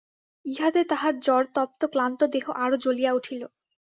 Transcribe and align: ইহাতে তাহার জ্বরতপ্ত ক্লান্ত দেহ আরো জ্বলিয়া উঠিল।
ইহাতে 0.45 0.81
তাহার 0.83 1.13
জ্বরতপ্ত 1.19 1.81
ক্লান্ত 1.85 2.19
দেহ 2.33 2.45
আরো 2.63 2.75
জ্বলিয়া 2.77 3.11
উঠিল। 3.13 3.41